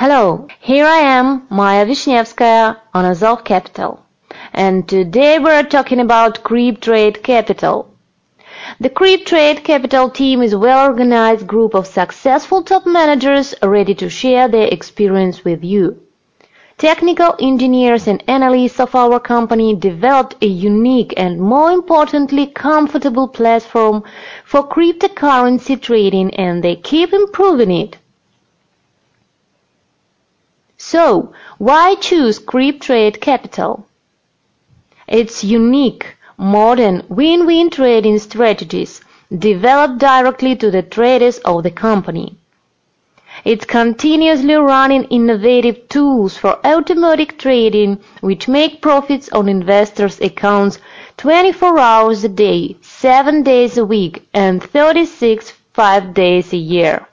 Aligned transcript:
Hello, 0.00 0.46
here 0.60 0.86
I 0.86 0.98
am, 1.18 1.48
Maya 1.50 1.84
Vishnevskaya 1.84 2.76
on 2.94 3.04
Azov 3.04 3.42
Capital. 3.42 4.06
And 4.52 4.88
today 4.88 5.40
we're 5.40 5.64
talking 5.64 5.98
about 5.98 6.44
Cryp 6.44 6.80
Trade 6.80 7.24
Capital. 7.24 7.92
The 8.78 8.90
Cryp 8.90 9.26
Trade 9.26 9.64
Capital 9.64 10.08
team 10.08 10.40
is 10.40 10.52
a 10.52 10.58
well-organized 10.60 11.48
group 11.48 11.74
of 11.74 11.88
successful 11.88 12.62
top 12.62 12.86
managers 12.86 13.56
ready 13.60 13.92
to 13.96 14.08
share 14.08 14.46
their 14.46 14.68
experience 14.68 15.44
with 15.44 15.64
you. 15.64 16.00
Technical 16.76 17.34
engineers 17.40 18.06
and 18.06 18.22
analysts 18.28 18.78
of 18.78 18.94
our 18.94 19.18
company 19.18 19.74
developed 19.74 20.36
a 20.40 20.46
unique 20.46 21.12
and 21.16 21.40
more 21.40 21.72
importantly 21.72 22.46
comfortable 22.46 23.26
platform 23.26 24.04
for 24.44 24.62
cryptocurrency 24.62 25.82
trading 25.82 26.32
and 26.36 26.62
they 26.62 26.76
keep 26.76 27.12
improving 27.12 27.72
it. 27.72 27.96
So, 30.90 31.34
why 31.58 31.96
choose 31.96 32.38
Cryp 32.38 32.80
Trade 32.80 33.20
Capital? 33.20 33.84
Its 35.06 35.44
unique, 35.44 36.16
modern, 36.38 37.02
win-win 37.10 37.68
trading 37.68 38.18
strategies 38.18 39.02
developed 39.30 39.98
directly 39.98 40.56
to 40.56 40.70
the 40.70 40.80
traders 40.80 41.36
of 41.40 41.62
the 41.62 41.70
company. 41.70 42.38
It's 43.44 43.66
continuously 43.66 44.54
running 44.54 45.04
innovative 45.18 45.90
tools 45.90 46.38
for 46.38 46.58
automatic 46.66 47.36
trading 47.36 47.98
which 48.22 48.48
make 48.48 48.80
profits 48.80 49.28
on 49.28 49.46
investors' 49.46 50.22
accounts 50.22 50.78
24 51.18 51.78
hours 51.78 52.24
a 52.24 52.30
day, 52.30 52.78
7 52.80 53.42
days 53.42 53.76
a 53.76 53.84
week, 53.84 54.26
and 54.32 54.62
36 54.62 55.52
5 55.74 56.14
days 56.14 56.54
a 56.54 56.56
year. 56.56 57.07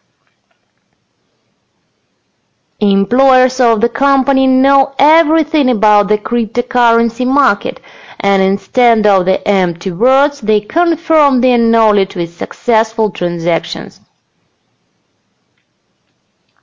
Employers 2.92 3.60
of 3.60 3.82
the 3.82 3.90
company 3.90 4.46
know 4.48 4.94
everything 5.00 5.70
about 5.70 6.08
the 6.08 6.18
cryptocurrency 6.18 7.26
market, 7.26 7.80
and 8.20 8.42
instead 8.42 9.08
of 9.08 9.26
the 9.26 9.46
empty 9.48 9.92
words, 9.92 10.42
they 10.42 10.62
confirm 10.62 11.42
their 11.42 11.58
knowledge 11.58 12.16
with 12.16 12.38
successful 12.38 13.10
transactions. 13.10 14.02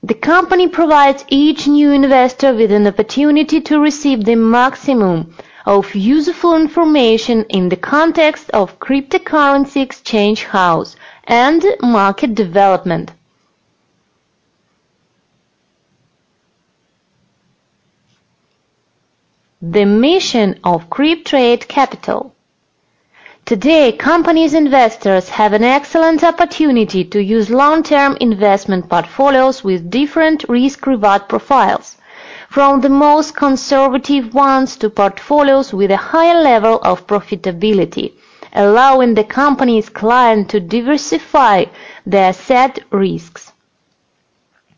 The 0.01 0.13
company 0.13 0.67
provides 0.67 1.25
each 1.29 1.67
new 1.67 1.91
investor 1.91 2.53
with 2.53 2.71
an 2.71 2.87
opportunity 2.87 3.61
to 3.61 3.79
receive 3.79 4.25
the 4.25 4.35
maximum 4.35 5.35
of 5.65 5.95
useful 5.95 6.55
information 6.55 7.45
in 7.49 7.69
the 7.69 7.77
context 7.77 8.49
of 8.51 8.79
cryptocurrency 8.79 9.81
exchange 9.81 10.43
house 10.43 10.95
and 11.23 11.65
market 11.81 12.35
development. 12.35 13.11
The 19.65 19.85
mission 19.85 20.59
of 20.65 20.89
Cryp 20.89 21.23
Trade 21.23 21.69
Capital 21.69 22.35
Today, 23.45 23.93
companies 23.93 24.53
investors 24.53 25.29
have 25.29 25.53
an 25.53 25.63
excellent 25.63 26.21
opportunity 26.21 27.05
to 27.05 27.23
use 27.23 27.49
long-term 27.49 28.17
investment 28.19 28.89
portfolios 28.89 29.63
with 29.63 29.89
different 29.89 30.43
risk-reward 30.49 31.29
profiles, 31.29 31.95
from 32.49 32.81
the 32.81 32.89
most 32.89 33.37
conservative 33.37 34.33
ones 34.33 34.75
to 34.75 34.89
portfolios 34.89 35.73
with 35.73 35.91
a 35.91 36.03
higher 36.11 36.41
level 36.41 36.81
of 36.81 37.07
profitability, 37.07 38.11
allowing 38.51 39.13
the 39.13 39.23
company's 39.23 39.87
client 39.87 40.49
to 40.49 40.59
diversify 40.59 41.63
their 42.05 42.33
set 42.33 42.79
risks. 42.91 43.52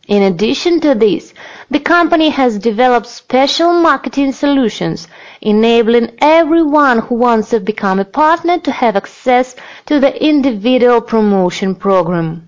In 0.07 0.21
addition 0.21 0.79
to 0.81 0.93
this, 0.93 1.33
the 1.71 1.79
company 1.79 2.29
has 2.29 2.59
developed 2.59 3.07
special 3.07 3.73
marketing 3.73 4.33
solutions 4.33 5.07
enabling 5.41 6.11
everyone 6.19 6.99
who 6.99 7.15
wants 7.15 7.49
to 7.49 7.59
become 7.59 7.99
a 7.99 8.05
partner 8.05 8.59
to 8.59 8.71
have 8.71 8.95
access 8.95 9.55
to 9.87 9.99
the 9.99 10.23
individual 10.23 11.01
promotion 11.01 11.73
program. 11.73 12.47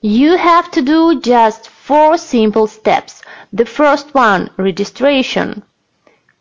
You 0.00 0.36
have 0.36 0.70
to 0.72 0.82
do 0.82 1.20
just 1.20 1.68
four 1.68 2.16
simple 2.16 2.68
steps. 2.68 3.22
The 3.52 3.66
first 3.66 4.14
one, 4.14 4.50
registration. 4.56 5.64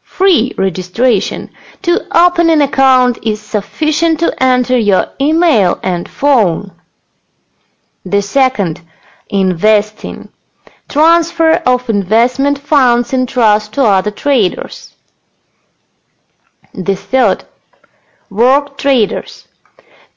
Free 0.04 0.54
registration. 0.56 1.50
To 1.82 2.06
open 2.16 2.52
an 2.52 2.62
account 2.62 3.18
is 3.24 3.42
sufficient 3.42 4.20
to 4.20 4.44
enter 4.44 4.78
your 4.78 5.08
email 5.20 5.80
and 5.82 6.08
phone. 6.08 6.72
The 8.06 8.22
second, 8.22 8.82
investing. 9.30 10.30
Transfer 10.90 11.62
of 11.66 11.90
investment 11.90 12.58
funds 12.58 13.14
in 13.14 13.28
trust 13.28 13.74
to 13.74 13.84
other 13.84 14.12
traders. 14.12 14.96
The 16.74 16.96
third, 16.96 17.44
work 18.30 18.78
traders. 18.78 19.48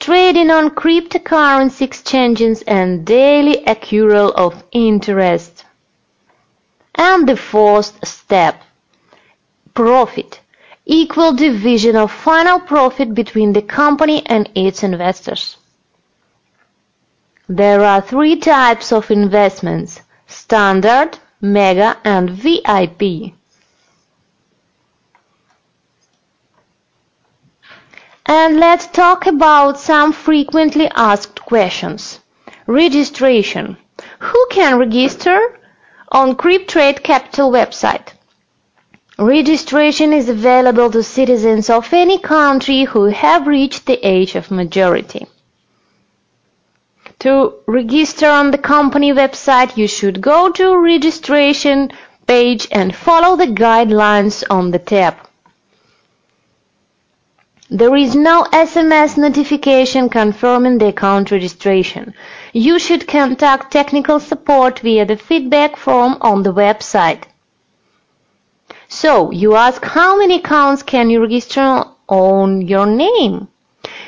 Trading 0.01 0.51
on 0.51 0.71
cryptocurrency 0.71 1.83
exchanges 1.83 2.63
and 2.63 3.05
daily 3.05 3.63
accrual 3.67 4.33
of 4.33 4.65
interest. 4.73 5.65
And 6.95 7.29
the 7.29 7.37
fourth 7.37 8.07
step, 8.07 8.63
profit. 9.75 10.41
Equal 10.87 11.35
division 11.35 11.97
of 11.97 12.13
final 12.13 12.61
profit 12.61 13.15
between 13.15 13.53
the 13.53 13.63
company 13.63 14.23
and 14.27 14.49
its 14.55 14.83
investors. 14.83 15.57
There 17.49 17.85
are 17.85 18.01
three 18.01 18.37
types 18.37 18.91
of 18.91 19.11
investments: 19.11 20.01
Standard, 20.27 21.19
Mega, 21.43 21.99
and 22.03 22.31
VIP. 22.31 23.35
And 28.25 28.59
let's 28.59 28.87
talk 28.87 29.27
about 29.27 29.79
some 29.79 30.13
frequently 30.15 30.91
asked 30.97 31.43
questions. 31.43 32.21
Registration. 32.67 33.77
Who 34.21 34.47
can 34.51 34.79
register? 34.79 35.61
On 36.13 36.35
Cryp 36.37 36.67
Trade 36.67 37.03
Capital 37.03 37.51
website. 37.53 38.15
Registration 39.19 40.15
is 40.15 40.31
available 40.31 40.91
to 40.91 41.03
citizens 41.03 41.69
of 41.69 41.93
any 41.93 42.19
country 42.19 42.85
who 42.85 43.05
have 43.05 43.47
reached 43.47 43.85
the 43.85 44.01
age 44.03 44.35
of 44.35 44.51
majority. 44.51 45.27
To 47.25 47.55
register 47.67 48.29
on 48.29 48.51
the 48.51 48.59
company 48.59 49.11
website, 49.11 49.79
you 49.79 49.89
should 49.89 50.21
go 50.21 50.51
to 50.51 50.77
registration 50.77 51.91
page 52.27 52.69
and 52.71 52.95
follow 52.95 53.35
the 53.35 53.47
guidelines 53.47 54.45
on 54.51 54.73
the 54.73 54.79
tab. 54.79 55.15
There 57.71 57.97
is 57.97 58.15
no 58.15 58.43
SMS 58.53 59.17
notification 59.17 60.11
confirming 60.11 60.77
the 60.77 60.89
account 60.89 61.31
registration. 61.31 62.13
You 62.53 62.79
should 62.79 63.09
contact 63.09 63.73
technical 63.73 64.21
support 64.21 64.81
via 64.81 65.07
the 65.07 65.17
feedback 65.17 65.79
form 65.79 66.19
on 66.21 66.43
the 66.43 66.53
website. 66.53 67.23
So, 68.89 69.31
you 69.31 69.57
ask 69.57 69.83
how 69.83 70.19
many 70.19 70.41
accounts 70.41 70.83
can 70.83 71.09
you 71.09 71.23
register 71.23 71.85
on 72.07 72.61
your 72.61 72.85
name? 72.85 73.49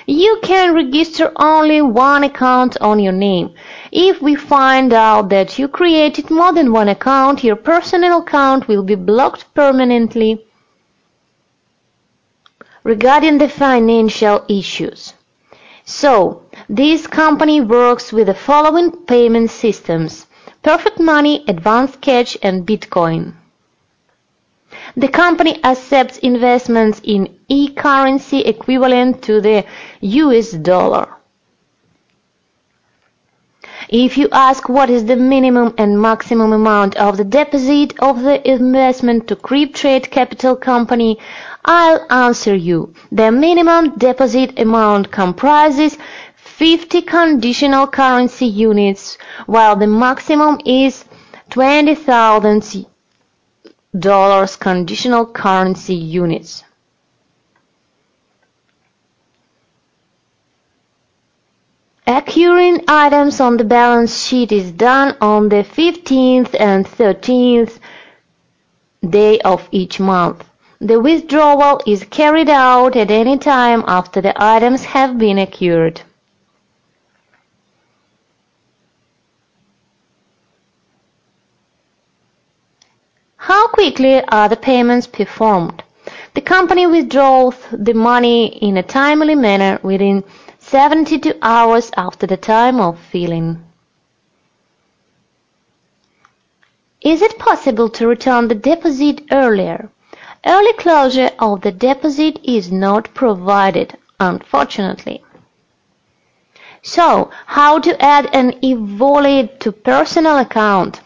You 0.08 0.38
can 0.40 0.72
register 0.72 1.32
only 1.34 1.82
one 1.82 2.22
account 2.22 2.76
on 2.80 3.00
your 3.00 3.12
name. 3.12 3.54
If 3.90 4.22
we 4.22 4.36
find 4.36 4.92
out 4.92 5.30
that 5.30 5.58
you 5.58 5.66
created 5.66 6.30
more 6.30 6.52
than 6.52 6.72
one 6.72 6.88
account, 6.88 7.42
your 7.42 7.56
personal 7.56 8.18
account 8.18 8.68
will 8.68 8.84
be 8.84 8.94
blocked 8.94 9.52
permanently. 9.52 10.46
Regarding 12.84 13.38
the 13.38 13.48
financial 13.48 14.44
issues. 14.48 15.12
So, 15.84 16.42
this 16.68 17.08
company 17.08 17.60
works 17.60 18.12
with 18.12 18.28
the 18.28 18.34
following 18.34 18.92
payment 18.92 19.50
systems. 19.50 20.26
Perfect 20.62 21.00
Money, 21.00 21.44
Advanced 21.48 22.00
Cash, 22.00 22.36
and 22.42 22.64
Bitcoin. 22.64 23.32
The 24.94 25.08
company 25.08 25.58
accepts 25.64 26.18
investments 26.18 27.00
in 27.02 27.34
e-currency 27.48 28.40
equivalent 28.40 29.22
to 29.22 29.40
the 29.40 29.64
US 30.00 30.52
dollar. 30.52 31.08
If 33.88 34.18
you 34.18 34.28
ask 34.32 34.68
what 34.68 34.90
is 34.90 35.04
the 35.04 35.16
minimum 35.16 35.74
and 35.78 36.00
maximum 36.00 36.52
amount 36.52 36.96
of 36.96 37.16
the 37.16 37.24
deposit 37.24 37.94
of 38.00 38.22
the 38.22 38.36
investment 38.48 39.28
to 39.28 39.36
Cryp 39.36 39.74
Trade 39.74 40.10
Capital 40.10 40.56
Company, 40.56 41.18
I'll 41.64 42.04
answer 42.10 42.54
you. 42.54 42.94
The 43.12 43.30
minimum 43.30 43.96
deposit 43.96 44.58
amount 44.58 45.12
comprises 45.12 45.98
50 46.36 47.02
conditional 47.02 47.86
currency 47.86 48.46
units, 48.46 49.18
while 49.46 49.76
the 49.76 49.86
maximum 49.86 50.58
is 50.64 51.04
20,000 51.50 52.86
dollars 53.98 54.56
conditional 54.56 55.26
currency 55.26 55.94
units. 55.94 56.64
Accruing 62.06 62.84
items 62.86 63.40
on 63.40 63.56
the 63.56 63.64
balance 63.64 64.24
sheet 64.26 64.52
is 64.52 64.70
done 64.70 65.16
on 65.20 65.48
the 65.48 65.64
15th 65.64 66.54
and 66.58 66.86
13th 66.86 67.78
day 69.08 69.40
of 69.40 69.68
each 69.72 69.98
month. 69.98 70.44
The 70.80 71.00
withdrawal 71.00 71.80
is 71.86 72.04
carried 72.04 72.48
out 72.48 72.96
at 72.96 73.10
any 73.10 73.38
time 73.38 73.82
after 73.88 74.20
the 74.20 74.34
items 74.36 74.84
have 74.84 75.18
been 75.18 75.38
accrued. 75.38 76.02
How 83.36 83.68
quickly 83.86 84.20
are 84.32 84.48
the 84.48 84.56
payments 84.56 85.06
performed? 85.06 85.80
The 86.34 86.40
company 86.40 86.88
withdraws 86.88 87.54
the 87.70 87.94
money 87.94 88.46
in 88.46 88.76
a 88.76 88.82
timely 88.82 89.36
manner 89.36 89.78
within 89.80 90.24
72 90.58 91.34
hours 91.40 91.92
after 91.96 92.26
the 92.26 92.36
time 92.36 92.80
of 92.80 92.98
filling. 92.98 93.62
Is 97.00 97.22
it 97.22 97.38
possible 97.38 97.88
to 97.90 98.08
return 98.08 98.48
the 98.48 98.56
deposit 98.56 99.22
earlier? 99.30 99.88
Early 100.44 100.72
closure 100.72 101.30
of 101.38 101.60
the 101.60 101.70
deposit 101.70 102.40
is 102.42 102.72
not 102.72 103.14
provided, 103.14 103.96
unfortunately. 104.18 105.22
So, 106.82 107.30
how 107.46 107.78
to 107.78 108.02
add 108.02 108.30
an 108.32 108.52
e-wallet 108.64 109.60
to 109.60 109.70
personal 109.70 110.38
account? 110.38 111.02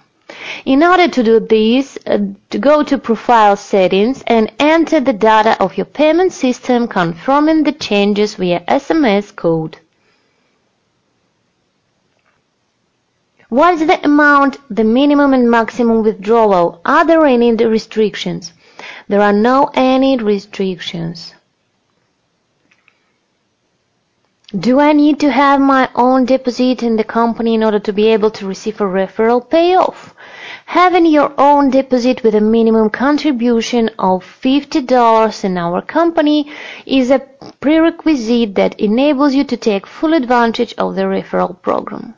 In 0.64 0.82
order 0.82 1.08
to 1.08 1.22
do 1.22 1.40
this, 1.40 1.98
uh, 2.06 2.18
go 2.58 2.82
to 2.82 2.98
Profile 2.98 3.56
Settings 3.56 4.22
and 4.26 4.52
enter 4.58 5.00
the 5.00 5.12
data 5.12 5.56
of 5.62 5.76
your 5.76 5.86
payment 5.86 6.32
system 6.32 6.88
confirming 6.88 7.62
the 7.62 7.72
changes 7.72 8.34
via 8.34 8.60
SMS 8.68 9.34
code. 9.34 9.78
What's 13.48 13.84
the 13.84 14.04
amount, 14.04 14.58
the 14.70 14.84
minimum 14.84 15.34
and 15.34 15.50
maximum 15.50 16.04
withdrawal? 16.04 16.80
Are 16.84 17.04
there 17.04 17.26
any 17.26 17.52
restrictions? 17.54 18.52
There 19.08 19.20
are 19.20 19.32
no 19.32 19.70
any 19.74 20.16
restrictions. 20.16 21.34
Do 24.58 24.80
I 24.80 24.92
need 24.92 25.20
to 25.20 25.30
have 25.30 25.60
my 25.60 25.88
own 25.94 26.24
deposit 26.24 26.82
in 26.82 26.96
the 26.96 27.04
company 27.04 27.54
in 27.54 27.62
order 27.62 27.78
to 27.78 27.92
be 27.92 28.08
able 28.08 28.32
to 28.32 28.48
receive 28.48 28.80
a 28.80 28.84
referral 28.84 29.48
payoff? 29.48 30.12
Having 30.66 31.06
your 31.06 31.32
own 31.38 31.70
deposit 31.70 32.24
with 32.24 32.34
a 32.34 32.40
minimum 32.40 32.90
contribution 32.90 33.90
of 33.96 34.24
$50 34.24 35.44
in 35.44 35.56
our 35.56 35.80
company 35.82 36.50
is 36.84 37.12
a 37.12 37.20
prerequisite 37.60 38.56
that 38.56 38.80
enables 38.80 39.36
you 39.36 39.44
to 39.44 39.56
take 39.56 39.86
full 39.86 40.14
advantage 40.14 40.74
of 40.78 40.96
the 40.96 41.02
referral 41.02 41.62
program. 41.62 42.16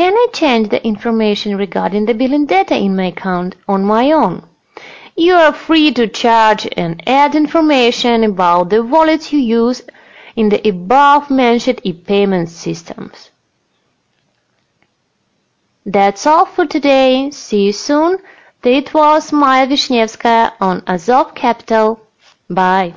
Can 0.00 0.14
I 0.16 0.28
change 0.32 0.70
the 0.70 0.82
information 0.82 1.58
regarding 1.58 2.06
the 2.06 2.14
billing 2.14 2.46
data 2.46 2.74
in 2.74 2.96
my 2.96 3.08
account 3.08 3.54
on 3.68 3.84
my 3.84 4.12
own? 4.12 4.48
You 5.14 5.34
are 5.34 5.52
free 5.52 5.92
to 5.92 6.08
charge 6.08 6.66
and 6.74 7.06
add 7.06 7.34
information 7.34 8.24
about 8.24 8.70
the 8.70 8.82
wallets 8.82 9.30
you 9.30 9.38
use 9.38 9.82
in 10.36 10.48
the 10.48 10.66
above-mentioned 10.66 11.82
e-payment 11.84 12.48
systems. 12.48 13.28
That's 15.84 16.26
all 16.26 16.46
for 16.46 16.64
today. 16.64 17.30
See 17.30 17.66
you 17.66 17.74
soon. 17.74 18.20
It 18.64 18.94
was 18.94 19.34
Maya 19.34 19.66
Vishnevskaya 19.66 20.54
on 20.62 20.82
Azov 20.86 21.34
Capital. 21.34 22.00
Bye. 22.48 22.94